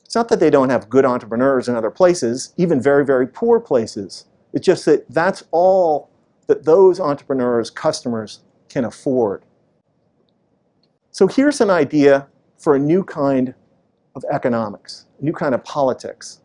It's 0.04 0.14
not 0.14 0.28
that 0.28 0.40
they 0.40 0.50
don't 0.50 0.70
have 0.70 0.88
good 0.88 1.04
entrepreneurs 1.04 1.68
in 1.68 1.76
other 1.76 1.90
places, 1.90 2.54
even 2.56 2.80
very, 2.80 3.04
very 3.04 3.26
poor 3.26 3.60
places. 3.60 4.24
It's 4.52 4.64
just 4.64 4.84
that 4.86 5.08
that's 5.10 5.44
all 5.50 6.08
that 6.46 6.64
those 6.64 6.98
entrepreneurs, 6.98 7.70
customers 7.70 8.40
can 8.68 8.84
afford. 8.84 9.44
So 11.10 11.26
here's 11.26 11.60
an 11.60 11.70
idea 11.70 12.26
for 12.56 12.74
a 12.74 12.78
new 12.78 13.04
kind 13.04 13.54
of 14.18 14.24
economics, 14.30 15.06
a 15.20 15.24
new 15.24 15.32
kind 15.32 15.54
of 15.54 15.64
politics 15.64 16.40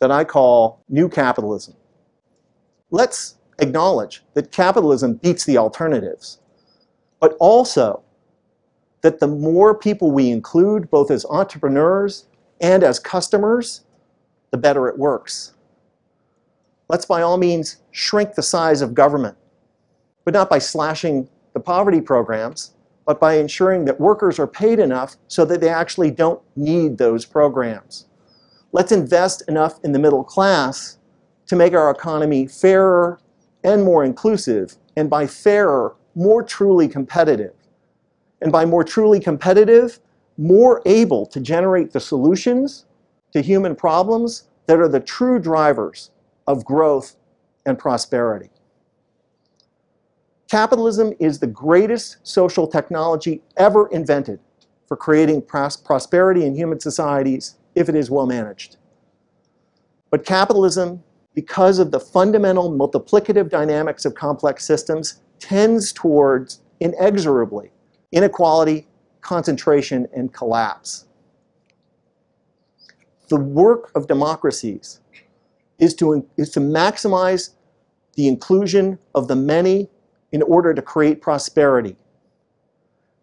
that 0.00 0.10
I 0.10 0.24
call 0.24 0.82
new 0.88 1.08
capitalism. 1.08 1.74
Let's 2.90 3.36
acknowledge 3.58 4.22
that 4.34 4.52
capitalism 4.52 5.14
beats 5.14 5.44
the 5.44 5.56
alternatives, 5.56 6.38
but 7.20 7.36
also 7.40 8.02
that 9.00 9.20
the 9.20 9.28
more 9.28 9.74
people 9.74 10.10
we 10.10 10.30
include, 10.30 10.90
both 10.90 11.10
as 11.10 11.24
entrepreneurs 11.26 12.26
and 12.60 12.82
as 12.82 12.98
customers, 12.98 13.84
the 14.50 14.58
better 14.58 14.88
it 14.88 14.98
works. 14.98 15.54
Let's 16.88 17.06
by 17.06 17.22
all 17.22 17.36
means 17.36 17.78
shrink 17.90 18.34
the 18.34 18.42
size 18.42 18.82
of 18.82 18.94
government, 18.94 19.36
but 20.24 20.34
not 20.34 20.50
by 20.50 20.58
slashing 20.58 21.28
the 21.54 21.60
poverty 21.60 22.00
programs, 22.00 22.72
but 23.06 23.20
by 23.20 23.34
ensuring 23.34 23.84
that 23.84 24.00
workers 24.00 24.38
are 24.38 24.46
paid 24.46 24.78
enough 24.80 25.16
so 25.28 25.44
that 25.44 25.60
they 25.60 25.68
actually 25.68 26.10
don't 26.10 26.42
need 26.56 26.98
those 26.98 27.24
programs. 27.24 28.06
Let's 28.72 28.92
invest 28.92 29.42
enough 29.48 29.78
in 29.84 29.92
the 29.92 29.98
middle 29.98 30.24
class 30.24 30.98
to 31.46 31.56
make 31.56 31.72
our 31.72 31.90
economy 31.90 32.46
fairer 32.48 33.20
and 33.62 33.84
more 33.84 34.04
inclusive, 34.04 34.76
and 34.96 35.08
by 35.08 35.26
fairer, 35.26 35.94
more 36.14 36.42
truly 36.42 36.88
competitive. 36.88 37.54
And 38.42 38.52
by 38.52 38.64
more 38.64 38.84
truly 38.84 39.20
competitive, 39.20 40.00
more 40.36 40.82
able 40.84 41.24
to 41.26 41.40
generate 41.40 41.92
the 41.92 42.00
solutions 42.00 42.84
to 43.32 43.40
human 43.40 43.74
problems 43.74 44.48
that 44.66 44.78
are 44.78 44.88
the 44.88 45.00
true 45.00 45.38
drivers 45.38 46.10
of 46.46 46.64
growth 46.64 47.16
and 47.64 47.78
prosperity. 47.78 48.50
Capitalism 50.48 51.12
is 51.18 51.38
the 51.38 51.46
greatest 51.46 52.18
social 52.22 52.66
technology 52.66 53.42
ever 53.56 53.88
invented 53.88 54.38
for 54.86 54.96
creating 54.96 55.42
pros 55.42 55.76
prosperity 55.76 56.44
in 56.44 56.54
human 56.54 56.78
societies 56.78 57.56
if 57.74 57.88
it 57.88 57.96
is 57.96 58.10
well 58.10 58.26
managed. 58.26 58.76
But 60.10 60.24
capitalism, 60.24 61.02
because 61.34 61.80
of 61.80 61.90
the 61.90 61.98
fundamental 61.98 62.70
multiplicative 62.70 63.50
dynamics 63.50 64.04
of 64.04 64.14
complex 64.14 64.64
systems, 64.64 65.20
tends 65.38 65.92
towards 65.92 66.60
inexorably 66.80 67.72
inequality, 68.12 68.86
concentration, 69.20 70.06
and 70.14 70.32
collapse. 70.32 71.06
The 73.28 73.36
work 73.36 73.90
of 73.96 74.06
democracies 74.06 75.00
is 75.78 75.92
to, 75.96 76.26
is 76.36 76.50
to 76.50 76.60
maximize 76.60 77.50
the 78.14 78.28
inclusion 78.28 78.98
of 79.14 79.26
the 79.26 79.36
many 79.36 79.90
in 80.32 80.42
order 80.42 80.74
to 80.74 80.82
create 80.82 81.20
prosperity, 81.20 81.96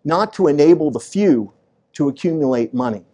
not 0.04 0.34
to 0.34 0.48
enable 0.48 0.92
the 0.92 1.00
few 1.00 1.52
to 1.94 2.10
accumulate 2.10 2.74
money. 2.74 3.06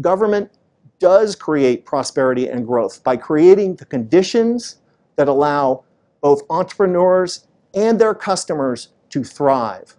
Government 0.00 0.50
does 0.98 1.36
create 1.36 1.84
prosperity 1.84 2.48
and 2.48 2.66
growth 2.66 3.02
by 3.04 3.16
creating 3.16 3.76
the 3.76 3.84
conditions 3.84 4.76
that 5.16 5.28
allow 5.28 5.84
both 6.20 6.42
entrepreneurs 6.50 7.46
and 7.74 7.98
their 7.98 8.14
customers 8.14 8.88
to 9.10 9.22
thrive 9.22 9.96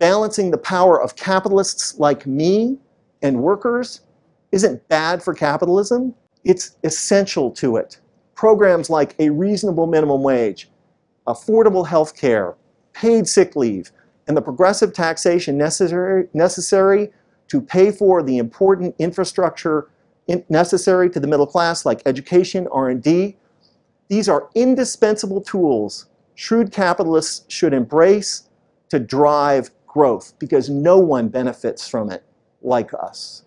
balancing 0.00 0.50
the 0.50 0.58
power 0.58 1.00
of 1.00 1.14
capitalists 1.14 1.96
like 2.00 2.26
me 2.26 2.76
and 3.22 3.40
workers 3.40 4.00
isn't 4.50 4.88
bad 4.88 5.22
for 5.22 5.32
capitalism. 5.32 6.12
It's 6.42 6.76
essential 6.82 7.50
to 7.52 7.76
it. 7.76 8.00
Programs 8.34 8.90
like 8.90 9.14
a 9.20 9.28
reasonable 9.30 9.86
minimum 9.86 10.22
wage, 10.22 10.70
affordable 11.26 11.86
health 11.86 12.16
care, 12.16 12.56
paid 12.92 13.28
sick 13.28 13.56
leave, 13.56 13.92
and 14.26 14.36
the 14.36 14.42
progressive 14.42 14.92
taxation 14.92 15.56
necessary, 15.56 16.28
necessary 16.34 17.10
to 17.48 17.60
pay 17.60 17.90
for 17.90 18.22
the 18.22 18.38
important 18.38 18.94
infrastructure 18.98 19.88
in 20.28 20.44
necessary 20.48 21.10
to 21.10 21.18
the 21.18 21.26
middle 21.26 21.46
class 21.46 21.84
like 21.84 22.02
education, 22.06 22.68
R&D. 22.70 23.36
These 24.08 24.28
are 24.28 24.48
indispensable 24.54 25.40
tools 25.40 26.06
shrewd 26.40 26.72
capitalists 26.72 27.44
should 27.52 27.74
embrace 27.74 28.48
to 28.88 28.98
drive 28.98 29.70
growth 29.86 30.32
because 30.38 30.70
no 30.70 30.98
one 30.98 31.28
benefits 31.28 31.86
from 31.86 32.10
it 32.10 32.24
like 32.62 32.94
us. 32.94 33.42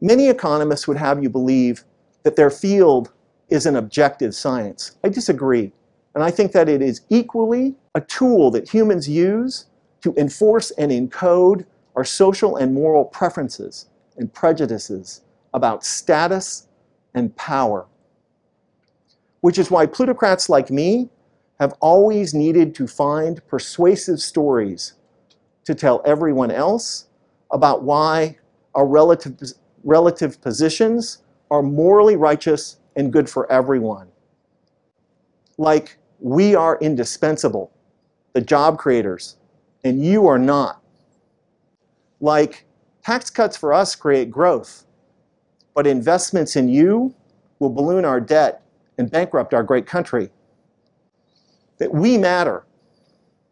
Many 0.00 0.28
economists 0.28 0.88
would 0.88 0.96
have 0.96 1.22
you 1.22 1.30
believe 1.30 1.84
that 2.24 2.34
their 2.34 2.50
field 2.50 3.12
is 3.48 3.64
an 3.66 3.76
objective 3.76 4.34
science. 4.34 4.96
I 5.04 5.08
disagree. 5.08 5.72
And 6.14 6.22
I 6.22 6.30
think 6.30 6.52
that 6.52 6.68
it 6.68 6.80
is 6.80 7.00
equally 7.08 7.74
a 7.94 8.00
tool 8.00 8.50
that 8.52 8.68
humans 8.68 9.08
use 9.08 9.66
to 10.02 10.14
enforce 10.16 10.70
and 10.72 10.92
encode 10.92 11.66
our 11.96 12.04
social 12.04 12.56
and 12.56 12.74
moral 12.74 13.04
preferences 13.04 13.86
and 14.16 14.32
prejudices 14.32 15.22
about 15.52 15.84
status 15.84 16.68
and 17.14 17.34
power. 17.36 17.86
Which 19.40 19.58
is 19.58 19.70
why 19.70 19.86
plutocrats 19.86 20.48
like 20.48 20.70
me 20.70 21.10
have 21.60 21.74
always 21.80 22.34
needed 22.34 22.74
to 22.76 22.86
find 22.86 23.46
persuasive 23.46 24.20
stories 24.20 24.94
to 25.64 25.74
tell 25.74 26.02
everyone 26.04 26.50
else 26.50 27.06
about 27.50 27.82
why 27.82 28.36
our 28.74 28.86
relative, 28.86 29.38
relative 29.84 30.40
positions 30.40 31.22
are 31.50 31.62
morally 31.62 32.16
righteous 32.16 32.78
and 32.96 33.12
good 33.12 33.28
for 33.28 33.50
everyone. 33.50 34.08
Like, 35.56 35.98
we 36.24 36.54
are 36.54 36.78
indispensable, 36.80 37.70
the 38.32 38.40
job 38.40 38.78
creators, 38.78 39.36
and 39.84 40.02
you 40.02 40.26
are 40.26 40.38
not. 40.38 40.82
Like, 42.18 42.64
tax 43.04 43.28
cuts 43.28 43.58
for 43.58 43.74
us 43.74 43.94
create 43.94 44.30
growth, 44.30 44.86
but 45.74 45.86
investments 45.86 46.56
in 46.56 46.66
you 46.66 47.14
will 47.58 47.68
balloon 47.68 48.06
our 48.06 48.22
debt 48.22 48.62
and 48.96 49.10
bankrupt 49.10 49.52
our 49.52 49.62
great 49.62 49.86
country. 49.86 50.30
That 51.76 51.92
we 51.92 52.16
matter, 52.16 52.64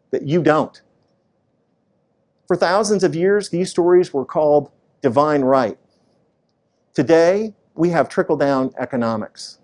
that 0.09 0.23
you 0.23 0.41
don't. 0.41 0.81
For 2.47 2.55
thousands 2.55 3.03
of 3.03 3.13
years, 3.13 3.49
these 3.49 3.69
stories 3.69 4.11
were 4.11 4.25
called 4.25 4.71
divine 5.03 5.43
right. 5.43 5.77
Today, 6.95 7.53
we 7.75 7.91
have 7.91 8.09
trickle-down 8.09 8.73
economics. 8.79 9.59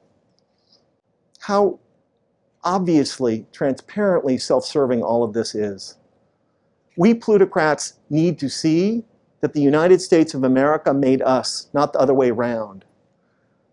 How 1.39 1.79
obviously, 2.63 3.45
transparently 3.51 4.37
self-serving 4.37 5.01
all 5.01 5.23
of 5.23 5.33
this 5.33 5.55
is. 5.55 5.97
We 6.97 7.13
plutocrats 7.13 7.93
need 8.09 8.39
to 8.39 8.49
see 8.49 9.05
that 9.41 9.53
the 9.53 9.61
United 9.61 10.01
States 10.01 10.33
of 10.33 10.43
America 10.43 10.93
made 10.93 11.21
us, 11.21 11.67
not 11.73 11.93
the 11.93 11.99
other 11.99 12.13
way 12.13 12.29
around. 12.29 12.83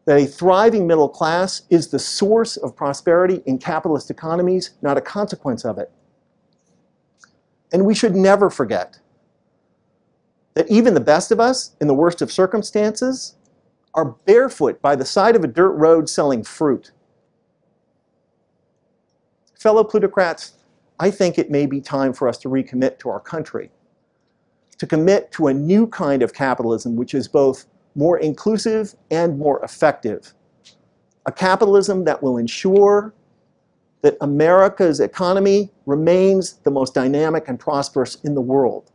That 0.05 0.21
a 0.21 0.27
thriving 0.27 0.87
middle 0.87 1.09
class 1.09 1.63
is 1.69 1.89
the 1.89 1.99
source 1.99 2.57
of 2.57 2.77
prosperity 2.77 3.43
in 3.47 3.59
capitalist 3.59 4.11
economies, 4.11 4.71
not 4.81 4.97
a 4.97 5.01
consequence 5.01 5.65
of 5.65 5.79
it. 5.79 5.91
And 7.73 7.85
we 7.85 7.95
should 7.95 8.15
never 8.15 8.49
forget 8.49 9.01
that 10.55 10.71
even 10.71 10.95
the 10.95 11.01
best 11.01 11.33
of 11.33 11.41
us, 11.41 11.75
in 11.81 11.89
the 11.89 11.95
worst 11.95 12.23
of 12.23 12.31
circumstances, 12.31 13.35
are 13.95 14.15
barefoot 14.25 14.81
by 14.81 14.95
the 14.95 15.05
side 15.05 15.35
of 15.35 15.43
a 15.43 15.49
dirt 15.49 15.73
road 15.73 16.09
selling 16.09 16.45
fruit. 16.45 16.93
Fellow 19.59 19.85
plutocrats, 19.85 20.53
I 20.99 21.11
think 21.11 21.39
it 21.39 21.51
may 21.51 21.67
be 21.67 21.81
time 21.81 22.13
for 22.13 22.29
us 22.29 22.39
to 22.39 22.49
recommit 22.49 22.99
to 23.01 23.09
our 23.09 23.21
country, 23.21 23.71
to 24.79 24.87
commit 24.87 25.33
to 25.33 25.49
a 25.49 25.55
new 25.55 25.87
kind 25.87 26.23
of 26.23 26.35
capitalism 26.35 26.97
which 26.97 27.15
is 27.15 27.27
both 27.27 27.67
more 27.95 28.19
inclusive 28.19 28.95
and 29.11 29.39
more 29.39 29.63
effective. 29.65 30.35
A 31.25 31.33
capitalism 31.33 32.05
that 32.05 32.23
will 32.23 32.37
ensure 32.37 33.15
that 34.03 34.17
America's 34.21 35.01
economy 35.01 35.73
remains 35.87 36.55
the 36.63 36.71
most 36.71 36.95
dynamic 36.95 37.49
and 37.49 37.59
prosperous 37.59 38.17
in 38.17 38.35
the 38.35 38.41
world. 38.41 38.93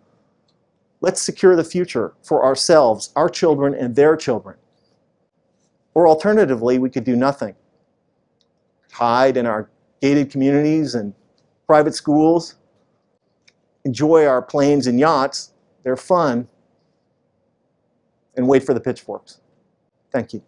Let's 1.02 1.22
secure 1.22 1.56
the 1.56 1.64
future 1.64 2.14
for 2.22 2.46
ourselves, 2.46 3.12
our 3.16 3.28
children, 3.28 3.74
and 3.74 3.96
their 3.96 4.16
children. 4.16 4.58
Or 5.96 6.08
alternatively, 6.08 6.78
we 6.78 6.92
could 6.92 7.04
do 7.04 7.16
nothing. 7.16 7.56
Hide 8.92 9.36
in 9.36 9.48
our 9.48 9.70
gated 10.02 10.32
communities 10.32 10.96
and 10.96 11.14
private 11.68 11.96
schools. 11.96 12.56
enjoy 13.86 14.26
our 14.26 14.42
planes 14.42 14.88
and 14.88 15.00
yachts. 15.00 15.54
They're 15.84 15.98
fun. 15.98 16.48
And 18.36 18.48
wait 18.48 18.64
for 18.64 18.74
the 18.74 18.80
pitchforks. 18.80 19.42
Thank 20.12 20.34
you. 20.34 20.44